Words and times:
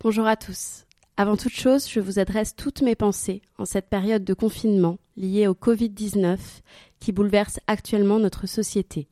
Bonjour 0.00 0.28
à 0.28 0.36
tous. 0.36 0.84
Avant 1.16 1.36
toute 1.36 1.56
chose, 1.56 1.88
je 1.90 1.98
vous 1.98 2.20
adresse 2.20 2.54
toutes 2.54 2.82
mes 2.82 2.94
pensées 2.94 3.42
en 3.58 3.64
cette 3.64 3.88
période 3.88 4.22
de 4.22 4.32
confinement 4.32 4.98
liée 5.16 5.48
au 5.48 5.54
Covid-19 5.54 6.38
qui 7.00 7.10
bouleverse 7.10 7.58
actuellement 7.66 8.20
notre 8.20 8.46
société. 8.46 9.08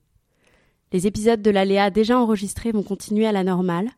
Les 0.92 1.08
épisodes 1.08 1.42
de 1.42 1.50
l'Aléa 1.50 1.90
déjà 1.90 2.16
enregistrés 2.16 2.70
vont 2.70 2.84
continuer 2.84 3.26
à 3.26 3.32
la 3.32 3.42
normale, 3.42 3.90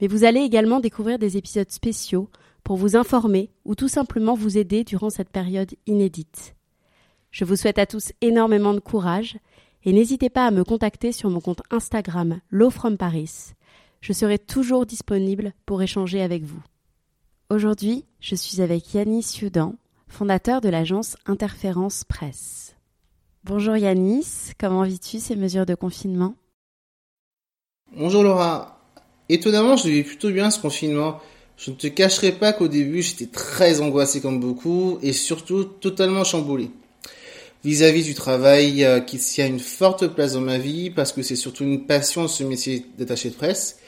mais 0.00 0.08
vous 0.08 0.24
allez 0.24 0.40
également 0.40 0.80
découvrir 0.80 1.20
des 1.20 1.36
épisodes 1.36 1.70
spéciaux 1.70 2.28
pour 2.64 2.78
vous 2.78 2.96
informer 2.96 3.52
ou 3.64 3.76
tout 3.76 3.86
simplement 3.86 4.34
vous 4.34 4.58
aider 4.58 4.82
durant 4.82 5.10
cette 5.10 5.30
période 5.30 5.70
inédite. 5.86 6.56
Je 7.30 7.44
vous 7.44 7.54
souhaite 7.54 7.78
à 7.78 7.86
tous 7.86 8.12
énormément 8.22 8.74
de 8.74 8.80
courage 8.80 9.38
et 9.84 9.92
n'hésitez 9.92 10.30
pas 10.30 10.48
à 10.48 10.50
me 10.50 10.64
contacter 10.64 11.12
sur 11.12 11.30
mon 11.30 11.40
compte 11.40 11.62
Instagram 11.70 12.40
Low. 12.50 12.70
Je 14.04 14.12
serai 14.12 14.38
toujours 14.38 14.84
disponible 14.84 15.54
pour 15.64 15.80
échanger 15.80 16.20
avec 16.20 16.42
vous. 16.42 16.62
Aujourd'hui, 17.48 18.04
je 18.20 18.34
suis 18.34 18.60
avec 18.60 18.92
Yanis 18.92 19.22
Sioudan, 19.22 19.76
fondateur 20.08 20.60
de 20.60 20.68
l'agence 20.68 21.16
Interférence 21.24 22.04
Presse. 22.04 22.76
Bonjour 23.44 23.78
Yanis, 23.78 24.52
comment 24.60 24.82
vis-tu 24.82 25.20
ces 25.20 25.36
mesures 25.36 25.64
de 25.64 25.74
confinement? 25.74 26.34
Bonjour 27.96 28.22
Laura. 28.22 28.78
Étonnamment, 29.30 29.78
je 29.78 29.88
vis 29.88 30.02
plutôt 30.02 30.30
bien 30.30 30.50
ce 30.50 30.60
confinement. 30.60 31.18
Je 31.56 31.70
ne 31.70 31.76
te 31.76 31.86
cacherai 31.86 32.32
pas 32.32 32.52
qu'au 32.52 32.68
début, 32.68 33.00
j'étais 33.00 33.28
très 33.28 33.80
angoissé 33.80 34.20
comme 34.20 34.38
beaucoup 34.38 34.98
et 35.00 35.14
surtout 35.14 35.64
totalement 35.64 36.24
chamboulé. 36.24 36.70
Vis-à-vis 37.64 38.04
du 38.04 38.12
travail 38.12 38.84
euh, 38.84 39.00
qui 39.00 39.16
tient 39.16 39.46
une 39.46 39.60
forte 39.60 40.08
place 40.08 40.34
dans 40.34 40.42
ma 40.42 40.58
vie 40.58 40.90
parce 40.90 41.10
que 41.10 41.22
c'est 41.22 41.36
surtout 41.36 41.64
une 41.64 41.86
passion 41.86 42.28
ce 42.28 42.44
métier 42.44 42.84
d'attaché 42.98 43.30
de 43.30 43.34
presse 43.34 43.78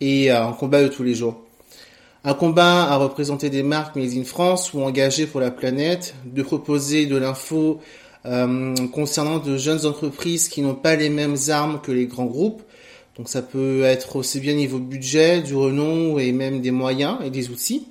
et 0.00 0.30
un 0.30 0.52
combat 0.52 0.82
de 0.82 0.88
tous 0.88 1.02
les 1.02 1.14
jours. 1.14 1.42
Un 2.24 2.34
combat 2.34 2.84
à 2.84 2.96
représenter 2.96 3.50
des 3.50 3.62
marques 3.62 3.94
made 3.94 4.12
in 4.12 4.24
France 4.24 4.74
ou 4.74 4.82
engagées 4.82 5.26
pour 5.26 5.40
la 5.40 5.52
planète, 5.52 6.14
de 6.24 6.42
proposer 6.42 7.06
de 7.06 7.16
l'info 7.16 7.80
euh, 8.24 8.74
concernant 8.92 9.38
de 9.38 9.56
jeunes 9.56 9.86
entreprises 9.86 10.48
qui 10.48 10.60
n'ont 10.60 10.74
pas 10.74 10.96
les 10.96 11.08
mêmes 11.08 11.36
armes 11.48 11.80
que 11.80 11.92
les 11.92 12.06
grands 12.06 12.26
groupes. 12.26 12.62
Donc 13.16 13.28
ça 13.28 13.42
peut 13.42 13.84
être 13.84 14.16
aussi 14.16 14.40
bien 14.40 14.54
niveau 14.54 14.80
budget, 14.80 15.40
du 15.40 15.54
renom 15.54 16.18
et 16.18 16.32
même 16.32 16.60
des 16.60 16.72
moyens 16.72 17.18
et 17.24 17.30
des 17.30 17.50
outils. 17.50 17.86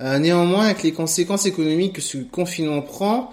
Euh, 0.00 0.18
néanmoins, 0.18 0.64
avec 0.64 0.82
les 0.82 0.92
conséquences 0.92 1.46
économiques 1.46 1.94
que 1.94 2.02
ce 2.02 2.18
confinement 2.18 2.82
prend, 2.82 3.30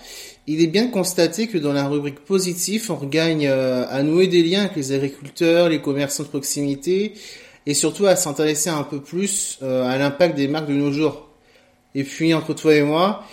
il 0.47 0.61
est 0.61 0.67
bien 0.67 0.85
de 0.85 0.91
constater 0.91 1.47
que 1.47 1.57
dans 1.57 1.73
la 1.73 1.87
rubrique 1.87 2.19
positif, 2.19 2.89
on 2.89 2.95
regagne 2.95 3.47
euh, 3.47 3.85
à 3.89 4.03
nouer 4.03 4.27
des 4.27 4.43
liens 4.43 4.61
avec 4.61 4.75
les 4.75 4.91
agriculteurs, 4.91 5.69
les 5.69 5.81
commerçants 5.81 6.23
de 6.23 6.27
proximité, 6.27 7.13
et 7.65 7.73
surtout 7.73 8.05
à 8.05 8.15
s'intéresser 8.15 8.69
un 8.69 8.83
peu 8.83 9.01
plus 9.01 9.59
euh, 9.61 9.85
à 9.85 9.97
l'impact 9.97 10.35
des 10.35 10.47
marques 10.47 10.67
de 10.67 10.73
nos 10.73 10.91
jours. 10.91 11.29
Et 11.95 12.03
puis 12.03 12.33
entre 12.33 12.53
toi 12.53 12.73
et 12.73 12.81
moi, 12.81 13.23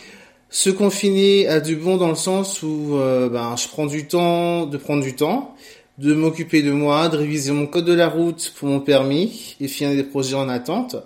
se 0.50 0.70
confiner 0.70 1.46
a 1.46 1.60
du 1.60 1.76
bon 1.76 1.96
dans 1.96 2.08
le 2.08 2.14
sens 2.16 2.62
où 2.62 2.96
euh, 2.96 3.28
ben, 3.28 3.54
je 3.56 3.68
prends 3.68 3.86
du 3.86 4.06
temps 4.06 4.66
de 4.66 4.76
prendre 4.76 5.02
du 5.02 5.14
temps, 5.14 5.54
de 5.98 6.14
m'occuper 6.14 6.62
de 6.62 6.72
moi, 6.72 7.08
de 7.08 7.16
réviser 7.16 7.52
mon 7.52 7.66
code 7.66 7.84
de 7.84 7.92
la 7.92 8.08
route 8.08 8.52
pour 8.56 8.68
mon 8.68 8.80
permis 8.80 9.56
et 9.60 9.68
finir 9.68 9.94
des 9.94 10.02
projets 10.02 10.34
en 10.34 10.48
attente. 10.48 10.96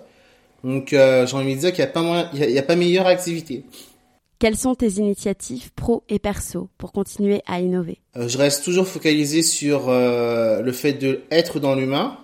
Donc 0.63 0.93
euh, 0.93 1.27
j'ai 1.27 1.37
envie 1.37 1.55
de 1.55 1.59
dire 1.59 1.73
qu'il 1.73 1.83
n'y 1.83 1.89
a, 1.89 1.93
pas 1.93 2.31
il 2.33 2.57
a 2.57 2.63
pas 2.63 2.75
meilleure 2.75 3.07
activité. 3.07 3.63
Quelles 4.39 4.57
sont 4.57 4.75
tes 4.75 4.89
initiatives 4.93 5.71
pro 5.73 6.03
et 6.09 6.19
perso 6.19 6.69
pour 6.77 6.91
continuer 6.91 7.41
à 7.47 7.61
innover? 7.61 7.99
Je 8.15 8.37
reste 8.37 8.65
toujours 8.65 8.87
focalisé 8.87 9.41
sur 9.41 9.89
le 9.89 10.71
fait 10.73 10.93
de 10.93 11.21
être 11.31 11.59
dans 11.59 11.73
l'humain, 11.73 12.17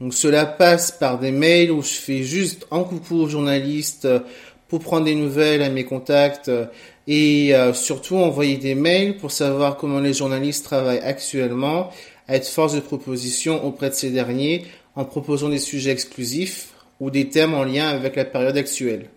donc 0.00 0.12
cela 0.12 0.44
passe 0.44 0.92
par 0.92 1.18
des 1.18 1.30
mails 1.30 1.70
où 1.70 1.82
je 1.82 1.94
fais 1.94 2.22
juste 2.22 2.66
un 2.70 2.82
coucou 2.82 3.16
aux 3.16 3.28
journalistes 3.28 4.04
euh, 4.04 4.20
pour 4.68 4.80
prendre 4.80 5.06
des 5.06 5.14
nouvelles 5.14 5.62
à 5.62 5.70
mes 5.70 5.84
contacts 5.84 6.48
euh, 6.48 6.66
et 7.06 7.54
euh, 7.54 7.72
surtout 7.72 8.16
envoyer 8.16 8.58
des 8.58 8.74
mails 8.74 9.16
pour 9.16 9.30
savoir 9.30 9.76
comment 9.76 10.00
les 10.00 10.12
journalistes 10.12 10.64
travaillent 10.64 11.00
actuellement, 11.00 11.90
être 12.28 12.46
force 12.46 12.74
de 12.74 12.80
proposition 12.80 13.64
auprès 13.64 13.88
de 13.88 13.94
ces 13.94 14.10
derniers 14.10 14.66
en 14.96 15.04
proposant 15.04 15.48
des 15.48 15.58
sujets 15.58 15.92
exclusifs 15.92 16.74
ou 17.00 17.10
des 17.10 17.28
thèmes 17.30 17.54
en 17.54 17.64
lien 17.64 17.88
avec 17.88 18.16
la 18.16 18.24
période 18.24 18.56
actuelle. 18.56 19.08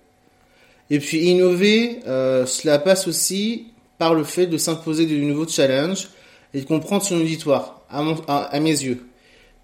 Et 0.89 0.99
puis 0.99 1.19
innover, 1.19 1.99
cela 2.05 2.79
passe 2.79 3.07
aussi 3.07 3.67
par 3.99 4.15
le 4.15 4.23
fait 4.23 4.47
de 4.47 4.57
s'imposer 4.57 5.05
de 5.05 5.15
nouveaux 5.17 5.47
challenges 5.47 6.09
et 6.53 6.61
de 6.61 6.65
comprendre 6.65 7.03
son 7.03 7.21
auditoire, 7.21 7.83
à 7.89 8.59
mes 8.59 8.69
yeux. 8.69 9.05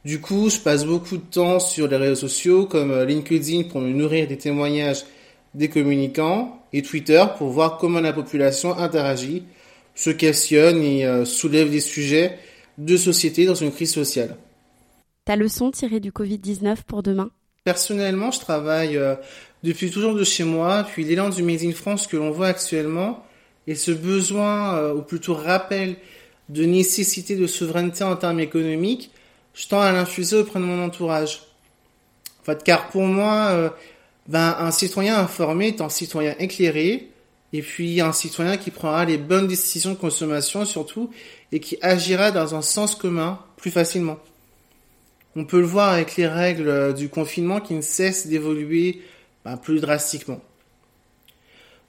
Du 0.06 0.22
coup, 0.22 0.52
je 0.52 0.60
passe 0.60 0.86
beaucoup 0.86 1.18
de 1.18 1.24
temps 1.24 1.60
sur 1.60 1.88
les 1.88 1.98
réseaux 1.98 2.28
sociaux 2.28 2.68
comme 2.68 2.92
euh, 2.92 3.06
LinkedIn 3.06 3.64
pour 3.64 3.82
me 3.82 3.90
nourrir 3.90 4.28
des 4.28 4.38
témoignages 4.38 5.04
des 5.56 5.68
communicants 5.68 6.64
et 6.74 6.84
Twitter 6.84 7.24
pour 7.40 7.50
voir 7.50 7.80
comment 7.80 8.02
la 8.02 8.14
population 8.14 8.78
interagit, 8.78 9.46
se 9.96 10.12
questionne 10.12 10.84
et 10.84 11.08
euh, 11.08 11.26
soulève 11.26 11.72
des 11.72 11.80
sujets 11.80 12.38
de 12.78 12.98
société 12.98 13.48
dans 13.48 13.56
une 13.56 13.72
crise 13.72 13.94
sociale. 13.94 14.38
Ta 15.24 15.36
leçon 15.36 15.72
tirée 15.72 16.00
du 16.00 16.12
Covid-19 16.12 16.84
pour 16.86 17.02
demain? 17.02 17.32
Personnellement, 17.64 18.30
je 18.30 18.42
travaille 18.42 18.98
euh, 18.98 19.16
depuis 19.66 19.92
toujours 19.92 20.16
de 20.16 20.24
chez 20.24 20.46
moi, 20.46 20.86
puis 20.90 21.04
l'élan 21.04 21.30
du 21.30 21.44
Made 21.44 21.64
in 21.64 21.74
France 21.74 22.08
que 22.08 22.16
l'on 22.16 22.32
voit 22.32 22.48
actuellement 22.48 23.26
et 23.68 23.76
ce 23.76 23.92
besoin, 23.92 24.92
ou 24.94 25.02
plutôt 25.02 25.34
rappel, 25.34 25.96
de 26.50 26.64
nécessité 26.66 27.36
de 27.36 27.48
souveraineté 27.48 28.04
en 28.04 28.16
termes 28.16 28.40
économiques 28.40 29.12
je 29.56 29.68
tends 29.68 29.82
à 29.82 29.92
l'infuser 29.92 30.38
auprès 30.38 30.60
de 30.60 30.66
mon 30.66 30.84
entourage. 30.84 31.42
En 32.42 32.44
fait, 32.44 32.64
car 32.64 32.90
pour 32.90 33.04
moi, 33.04 33.48
euh, 33.52 33.70
ben, 34.28 34.56
un 34.60 34.72
citoyen 34.72 35.18
informé 35.18 35.70
est 35.70 35.82
un 35.82 35.90
citoyen 35.90 36.36
éclairé, 36.38 37.10
et 37.54 37.62
puis 37.62 38.02
un 38.02 38.12
citoyen 38.12 38.58
qui 38.58 38.70
prendra 38.70 39.06
les 39.06 39.18
bonnes 39.18 39.48
décisions 39.48 39.92
de 39.92 39.96
consommation 39.98 40.66
surtout, 40.66 41.10
et 41.52 41.60
qui 41.60 41.78
agira 41.82 42.32
dans 42.32 42.54
un 42.54 42.62
sens 42.62 42.96
commun 42.96 43.40
plus 43.56 43.72
facilement. 43.72 44.20
On 45.38 45.46
peut 45.46 45.60
le 45.60 45.66
voir 45.66 45.94
avec 45.94 46.18
les 46.18 46.28
règles 46.28 46.68
euh, 46.68 46.94
du 46.94 47.10
confinement 47.10 47.62
qui 47.62 47.74
ne 47.74 47.82
cessent 47.82 48.28
d'évoluer 48.28 49.02
ben, 49.46 49.56
plus 49.56 49.80
drastiquement. 49.80 50.42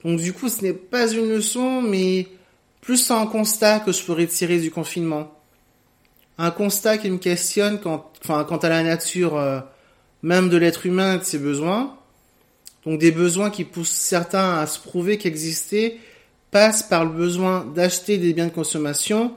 Donc 0.04 0.20
du 0.20 0.32
coup, 0.32 0.48
ce 0.48 0.62
n'est 0.62 0.74
pas 0.74 1.10
une 1.10 1.28
leçon, 1.28 1.82
mais 1.82 2.28
plus 2.80 3.10
un 3.10 3.26
constat 3.26 3.80
que 3.80 3.90
je 3.90 4.04
pourrais 4.04 4.28
tirer 4.28 4.60
du 4.60 4.70
confinement 4.70 5.32
un 6.38 6.50
constat 6.50 6.98
qui 6.98 7.10
me 7.10 7.18
questionne 7.18 7.80
quant, 7.80 8.10
enfin, 8.22 8.44
quant 8.44 8.58
à 8.58 8.68
la 8.68 8.82
nature 8.82 9.36
euh, 9.36 9.60
même 10.22 10.48
de 10.48 10.56
l'être 10.56 10.86
humain 10.86 11.14
et 11.14 11.18
de 11.18 11.24
ses 11.24 11.38
besoins. 11.38 11.96
Donc 12.84 13.00
des 13.00 13.10
besoins 13.10 13.50
qui 13.50 13.64
poussent 13.64 13.90
certains 13.90 14.58
à 14.58 14.66
se 14.66 14.78
prouver 14.78 15.18
qu'exister 15.18 15.98
passe 16.50 16.82
par 16.82 17.04
le 17.04 17.10
besoin 17.10 17.64
d'acheter 17.74 18.18
des 18.18 18.32
biens 18.32 18.46
de 18.46 18.52
consommation 18.52 19.34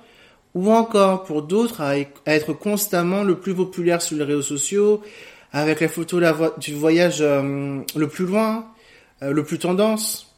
ou 0.53 0.71
encore 0.71 1.23
pour 1.23 1.43
d'autres 1.43 1.81
à, 1.81 1.95
être 2.25 2.53
constamment 2.53 3.23
le 3.23 3.39
plus 3.39 3.55
populaire 3.55 4.01
sur 4.01 4.17
les 4.17 4.23
réseaux 4.23 4.41
sociaux 4.41 5.01
avec 5.51 5.79
la 5.79 5.89
photo 5.89 6.19
du 6.57 6.73
voyage 6.73 7.17
euh, 7.21 7.81
le 7.95 8.07
plus 8.07 8.25
loin, 8.25 8.67
euh, 9.23 9.31
le 9.31 9.43
plus 9.43 9.59
tendance. 9.59 10.33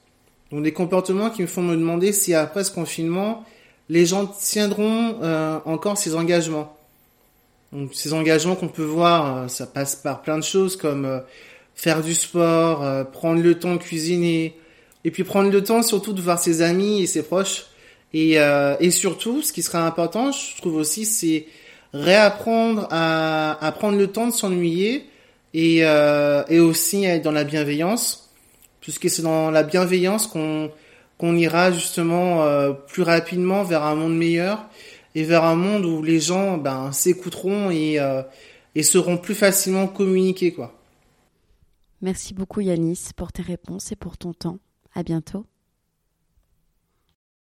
Donc 0.51 0.63
des 0.63 0.73
comportements 0.73 1.29
qui 1.29 1.41
me 1.41 1.47
font 1.47 1.61
me 1.61 1.75
demander 1.75 2.13
si 2.13 2.33
après 2.33 2.63
ce 2.63 2.71
confinement, 2.71 3.45
les 3.89 4.05
gens 4.05 4.25
tiendront 4.25 5.19
euh, 5.21 5.59
encore 5.65 5.97
ces 5.97 6.15
engagements. 6.15 6.77
Donc, 7.73 7.91
ces 7.93 8.11
engagements 8.11 8.55
qu'on 8.55 8.67
peut 8.67 8.83
voir, 8.83 9.49
ça 9.49 9.65
passe 9.65 9.95
par 9.95 10.21
plein 10.21 10.37
de 10.37 10.43
choses 10.43 10.75
comme 10.75 11.21
faire 11.73 12.01
du 12.01 12.13
sport, 12.13 13.09
prendre 13.11 13.41
le 13.41 13.57
temps 13.57 13.75
de 13.75 13.77
cuisiner, 13.77 14.57
et 15.05 15.11
puis 15.11 15.23
prendre 15.23 15.49
le 15.49 15.63
temps 15.63 15.81
surtout 15.81 16.11
de 16.11 16.21
voir 16.21 16.37
ses 16.37 16.61
amis 16.61 17.01
et 17.01 17.07
ses 17.07 17.23
proches. 17.23 17.67
Et, 18.13 18.33
et 18.33 18.91
surtout, 18.91 19.41
ce 19.41 19.53
qui 19.53 19.61
sera 19.63 19.87
important, 19.87 20.33
je 20.33 20.57
trouve 20.57 20.75
aussi, 20.75 21.05
c'est 21.05 21.45
réapprendre 21.93 22.87
à, 22.91 23.63
à 23.65 23.71
prendre 23.71 23.97
le 23.97 24.07
temps 24.07 24.27
de 24.27 24.33
s'ennuyer 24.33 25.09
et, 25.53 25.79
et 25.79 26.59
aussi 26.59 27.03
être 27.03 27.23
dans 27.23 27.31
la 27.31 27.43
bienveillance, 27.43 28.29
puisque 28.79 29.09
c'est 29.09 29.21
dans 29.21 29.51
la 29.51 29.63
bienveillance 29.63 30.27
qu'on 30.27 30.71
qu'on 31.21 31.35
ira 31.35 31.71
justement 31.71 32.41
euh, 32.41 32.73
plus 32.73 33.03
rapidement 33.03 33.63
vers 33.63 33.83
un 33.83 33.93
monde 33.93 34.17
meilleur 34.17 34.65
et 35.13 35.23
vers 35.23 35.43
un 35.43 35.55
monde 35.55 35.85
où 35.85 36.01
les 36.01 36.19
gens 36.19 36.57
ben, 36.57 36.91
s'écouteront 36.91 37.69
et, 37.69 37.99
euh, 37.99 38.23
et 38.73 38.81
seront 38.81 39.17
plus 39.19 39.35
facilement 39.35 39.87
communiquées, 39.87 40.51
quoi. 40.51 40.73
Merci 42.01 42.33
beaucoup 42.33 42.59
Yanis 42.59 43.11
pour 43.15 43.31
tes 43.31 43.43
réponses 43.43 43.91
et 43.91 43.95
pour 43.95 44.17
ton 44.17 44.33
temps. 44.33 44.57
À 44.95 45.03
bientôt. 45.03 45.45